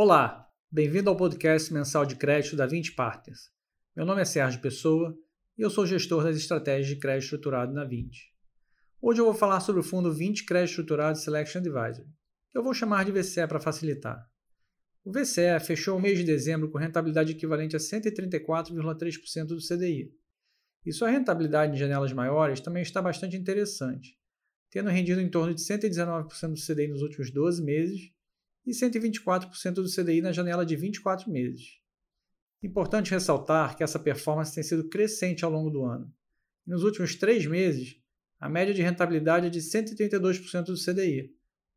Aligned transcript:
Olá, 0.00 0.48
bem-vindo 0.70 1.10
ao 1.10 1.16
podcast 1.16 1.74
mensal 1.74 2.06
de 2.06 2.14
crédito 2.14 2.54
da 2.54 2.66
20 2.66 2.92
Partners. 2.92 3.50
Meu 3.96 4.06
nome 4.06 4.22
é 4.22 4.24
Sérgio 4.24 4.60
Pessoa 4.60 5.12
e 5.58 5.62
eu 5.62 5.68
sou 5.68 5.84
gestor 5.84 6.22
das 6.22 6.36
estratégias 6.36 6.86
de 6.86 7.00
crédito 7.00 7.24
estruturado 7.24 7.72
na 7.72 7.84
20. 7.84 8.32
Hoje 9.02 9.20
eu 9.20 9.24
vou 9.24 9.34
falar 9.34 9.58
sobre 9.58 9.80
o 9.80 9.82
fundo 9.82 10.14
20 10.14 10.44
Crédito 10.44 10.70
Estruturado 10.70 11.18
Selection 11.18 11.58
Advisory, 11.58 12.06
que 12.48 12.56
eu 12.56 12.62
vou 12.62 12.72
chamar 12.72 13.06
de 13.06 13.10
VCE 13.10 13.44
para 13.48 13.58
facilitar. 13.58 14.24
O 15.04 15.10
VCE 15.10 15.58
fechou 15.66 15.98
o 15.98 16.00
mês 16.00 16.16
de 16.16 16.22
dezembro 16.22 16.70
com 16.70 16.78
rentabilidade 16.78 17.32
equivalente 17.32 17.74
a 17.74 17.80
134,3% 17.80 19.46
do 19.46 19.58
CDI. 19.58 20.14
E 20.86 20.92
sua 20.92 21.10
rentabilidade 21.10 21.74
em 21.74 21.76
janelas 21.76 22.12
maiores 22.12 22.60
também 22.60 22.84
está 22.84 23.02
bastante 23.02 23.36
interessante, 23.36 24.16
tendo 24.70 24.90
rendido 24.90 25.20
em 25.20 25.28
torno 25.28 25.52
de 25.52 25.60
119% 25.60 26.52
do 26.52 26.64
CDI 26.64 26.86
nos 26.86 27.02
últimos 27.02 27.32
12 27.32 27.64
meses 27.64 28.16
e 28.68 28.72
124% 28.72 29.72
do 29.72 29.90
CDI 29.90 30.20
na 30.20 30.30
janela 30.30 30.64
de 30.66 30.76
24 30.76 31.30
meses. 31.30 31.78
Importante 32.62 33.12
ressaltar 33.12 33.76
que 33.76 33.82
essa 33.82 33.98
performance 33.98 34.54
tem 34.54 34.62
sido 34.62 34.88
crescente 34.88 35.44
ao 35.44 35.50
longo 35.50 35.70
do 35.70 35.84
ano. 35.84 36.12
Nos 36.66 36.82
últimos 36.82 37.14
três 37.14 37.46
meses, 37.46 37.96
a 38.38 38.48
média 38.48 38.74
de 38.74 38.82
rentabilidade 38.82 39.46
é 39.46 39.50
de 39.50 39.60
132% 39.60 40.64
do 40.64 40.74
CDI, 40.74 41.34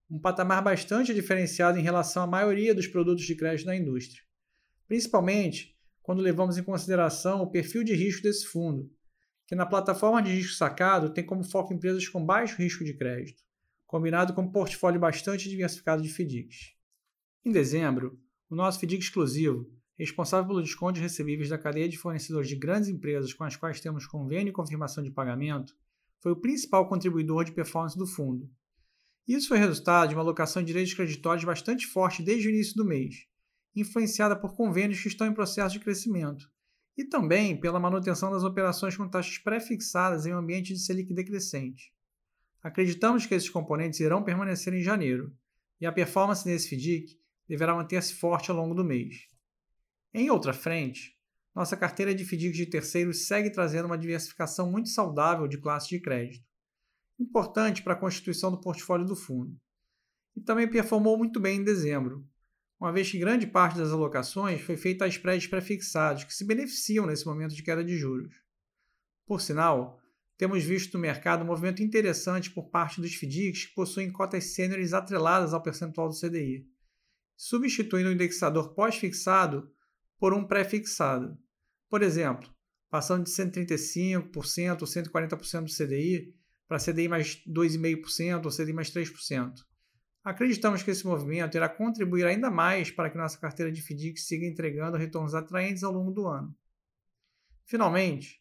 um 0.10 0.20
patamar 0.20 0.62
bastante 0.62 1.14
diferenciado 1.14 1.80
em 1.80 1.82
relação 1.82 2.24
à 2.24 2.28
maioria 2.28 2.76
dos 2.76 2.88
produtos 2.88 3.26
de 3.26 3.36
crédito 3.36 3.68
na 3.68 3.76
indústria, 3.76 4.22
principalmente 4.86 5.78
quando 6.04 6.22
levamos 6.22 6.58
em 6.58 6.64
consideração 6.64 7.42
o 7.42 7.50
perfil 7.50 7.86
de 7.86 7.94
risco 7.94 8.24
desse 8.24 8.46
fundo, 8.48 8.92
que 9.48 9.56
na 9.56 9.66
plataforma 9.66 10.22
de 10.22 10.32
risco 10.32 10.56
sacado 10.56 11.14
tem 11.14 11.26
como 11.26 11.44
foco 11.44 11.74
empresas 11.74 12.08
com 12.10 12.26
baixo 12.26 12.58
risco 12.58 12.84
de 12.84 12.94
crédito, 12.98 13.42
combinado 13.88 14.34
com 14.34 14.42
um 14.42 14.52
portfólio 14.52 15.00
bastante 15.00 15.48
diversificado 15.48 16.02
de 16.02 16.10
FDICs. 16.10 16.81
Em 17.44 17.52
dezembro, 17.52 18.20
o 18.52 18.56
nosso 18.56 18.80
FDIC 18.80 19.04
exclusivo, 19.04 19.68
responsável 19.98 20.48
pelo 20.48 20.62
desconto 20.62 20.94
de 20.94 21.02
recebíveis 21.02 21.50
da 21.50 21.58
cadeia 21.58 21.90
de 21.90 21.98
fornecedores 21.98 22.48
de 22.48 22.56
grandes 22.56 22.88
empresas 22.88 23.34
com 23.34 23.44
as 23.44 23.56
quais 23.56 23.82
temos 23.82 24.06
convênio 24.06 24.52
e 24.52 24.54
confirmação 24.54 25.04
de 25.04 25.10
pagamento, 25.10 25.76
foi 26.20 26.34
o 26.34 26.36
principal 26.36 26.88
contribuidor 26.88 27.44
de 27.44 27.52
performance 27.52 27.98
do 27.98 28.06
fundo. 28.06 28.48
Isso 29.28 29.48
foi 29.48 29.58
resultado 29.58 30.10
de 30.10 30.16
uma 30.16 30.22
alocação 30.22 30.62
de 30.62 30.68
direitos 30.68 30.94
creditórios 30.94 31.44
bastante 31.44 31.88
forte 31.88 32.22
desde 32.22 32.48
o 32.48 32.52
início 32.52 32.76
do 32.76 32.86
mês, 32.86 33.26
influenciada 33.76 34.36
por 34.36 34.56
convênios 34.56 35.02
que 35.02 35.08
estão 35.08 35.26
em 35.26 35.34
processo 35.34 35.74
de 35.74 35.80
crescimento, 35.80 36.48
e 36.96 37.06
também 37.06 37.60
pela 37.60 37.80
manutenção 37.80 38.30
das 38.30 38.44
operações 38.44 38.96
com 38.96 39.10
taxas 39.10 39.40
pré-fixadas 39.40 40.28
em 40.28 40.34
um 40.34 40.38
ambiente 40.38 40.74
de 40.74 40.80
Selic 40.80 41.12
decrescente. 41.12 41.92
Acreditamos 42.62 43.26
que 43.26 43.34
esses 43.34 43.50
componentes 43.50 44.00
irão 44.00 44.22
permanecer 44.22 44.76
em 44.76 44.84
janeiro, 44.84 45.36
e 45.80 45.88
a 45.88 45.92
performance 45.92 46.48
nesse 46.48 46.68
FDIC 46.70 47.21
deverá 47.52 47.76
manter-se 47.76 48.14
forte 48.14 48.50
ao 48.50 48.56
longo 48.56 48.74
do 48.74 48.82
mês. 48.82 49.28
Em 50.14 50.30
outra 50.30 50.54
frente, 50.54 51.18
nossa 51.54 51.76
carteira 51.76 52.16
de 52.16 52.24
FDICs 52.24 52.56
de 52.56 52.66
terceiros 52.66 53.28
segue 53.28 53.50
trazendo 53.50 53.88
uma 53.88 53.98
diversificação 53.98 54.72
muito 54.72 54.88
saudável 54.88 55.50
de 55.50 55.58
classes 55.58 55.90
de 55.90 56.00
crédito, 56.00 56.48
importante 57.20 57.84
para 57.84 57.92
a 57.92 57.98
constituição 57.98 58.52
do 58.52 58.62
portfólio 58.62 59.06
do 59.06 59.18
fundo. 59.18 59.60
E 60.34 60.40
também 60.40 60.66
performou 60.66 61.18
muito 61.18 61.42
bem 61.42 61.60
em 61.60 61.64
dezembro, 61.64 62.26
uma 62.80 62.94
vez 62.94 63.12
que 63.12 63.20
grande 63.20 63.46
parte 63.46 63.78
das 63.78 63.92
alocações 63.92 64.62
foi 64.62 64.78
feita 64.78 65.04
a 65.04 65.10
spreads 65.10 65.48
pré-fixados, 65.48 66.24
que 66.24 66.34
se 66.34 66.46
beneficiam 66.46 67.06
nesse 67.06 67.26
momento 67.26 67.54
de 67.54 67.62
queda 67.62 67.84
de 67.84 67.98
juros. 67.98 68.34
Por 69.26 69.42
sinal, 69.42 70.00
temos 70.38 70.64
visto 70.64 70.94
no 70.94 71.02
mercado 71.02 71.44
um 71.44 71.48
movimento 71.48 71.84
interessante 71.84 72.50
por 72.50 72.70
parte 72.70 73.02
dos 73.02 73.14
FDICs 73.14 73.66
que 73.66 73.76
possuem 73.76 74.10
cotas 74.10 74.54
sêniores 74.54 74.94
atreladas 74.94 75.54
ao 75.54 75.62
percentual 75.62 76.08
do 76.08 76.18
CDI 76.18 76.71
substituindo 77.42 78.10
o 78.10 78.14
indexador 78.14 78.76
pós-fixado 78.76 79.68
por 80.20 80.32
um 80.32 80.46
pré-fixado. 80.46 81.36
Por 81.90 82.04
exemplo, 82.04 82.48
passando 82.88 83.24
de 83.24 83.32
135% 83.32 84.82
ou 84.82 84.88
140% 84.88 85.64
do 85.64 85.76
CDI 85.76 86.36
para 86.68 86.78
CDI 86.78 87.08
mais 87.08 87.44
2,5% 87.48 88.46
ou 88.46 88.52
CDI 88.52 88.74
mais 88.74 88.92
3%. 88.92 89.54
Acreditamos 90.24 90.84
que 90.84 90.92
esse 90.92 91.04
movimento 91.04 91.58
irá 91.58 91.68
contribuir 91.68 92.28
ainda 92.28 92.52
mais 92.52 92.92
para 92.92 93.10
que 93.10 93.18
nossa 93.18 93.40
carteira 93.40 93.72
de 93.72 93.82
FDIC 93.82 94.20
siga 94.20 94.46
entregando 94.46 94.96
retornos 94.96 95.34
atraentes 95.34 95.82
ao 95.82 95.92
longo 95.92 96.12
do 96.12 96.28
ano. 96.28 96.56
Finalmente, 97.66 98.40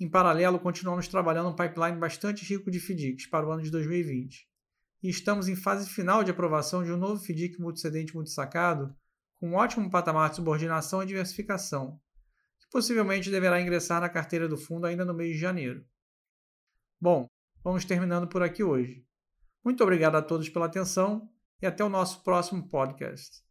em 0.00 0.10
paralelo, 0.10 0.58
continuamos 0.58 1.06
trabalhando 1.06 1.50
um 1.50 1.54
pipeline 1.54 2.00
bastante 2.00 2.44
rico 2.44 2.68
de 2.68 2.80
FDICs 2.80 3.28
para 3.28 3.46
o 3.46 3.52
ano 3.52 3.62
de 3.62 3.70
2020 3.70 4.49
e 5.02 5.08
estamos 5.08 5.48
em 5.48 5.56
fase 5.56 5.88
final 5.88 6.22
de 6.22 6.30
aprovação 6.30 6.84
de 6.84 6.92
um 6.92 6.96
novo 6.96 7.22
FDIC 7.22 7.60
multicedente 7.60 8.14
multisacado 8.14 8.94
com 9.38 9.50
um 9.50 9.54
ótimo 9.54 9.90
patamar 9.90 10.30
de 10.30 10.36
subordinação 10.36 11.02
e 11.02 11.06
diversificação, 11.06 11.98
que 12.60 12.68
possivelmente 12.70 13.30
deverá 13.30 13.60
ingressar 13.60 14.00
na 14.00 14.08
carteira 14.08 14.46
do 14.46 14.58
fundo 14.58 14.86
ainda 14.86 15.04
no 15.04 15.14
mês 15.14 15.34
de 15.34 15.40
janeiro. 15.40 15.84
Bom, 17.00 17.26
vamos 17.64 17.84
terminando 17.84 18.28
por 18.28 18.42
aqui 18.42 18.62
hoje. 18.62 19.06
Muito 19.64 19.82
obrigado 19.82 20.16
a 20.16 20.22
todos 20.22 20.48
pela 20.48 20.66
atenção 20.66 21.28
e 21.62 21.66
até 21.66 21.82
o 21.82 21.88
nosso 21.88 22.22
próximo 22.22 22.68
podcast. 22.68 23.42